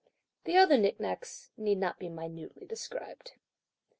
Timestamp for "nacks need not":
0.99-1.99